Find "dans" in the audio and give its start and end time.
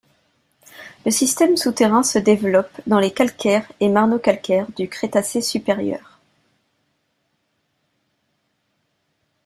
2.87-2.97